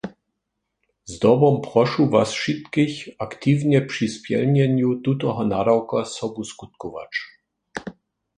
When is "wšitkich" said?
2.31-3.09